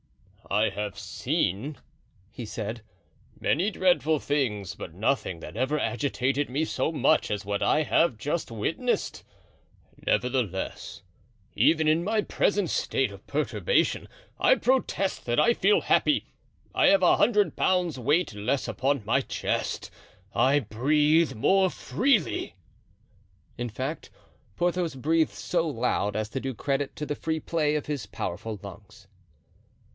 [0.49, 1.77] "I have seen,"
[2.31, 2.81] he said,
[3.39, 8.17] "many dreadful things, but nothing that ever agitated me so much as what I have
[8.17, 9.23] just witnessed.
[10.05, 11.03] Nevertheless,
[11.55, 14.09] even in my present state of perturbation,
[14.39, 16.25] I protest that I feel happy.
[16.75, 19.89] I have a hundred pounds' weight less upon my chest.
[20.33, 22.55] I breathe more freely."
[23.57, 24.09] In fact,
[24.57, 28.59] Porthos breathed so loud as to do credit to the free play of his powerful
[28.63, 29.07] lungs.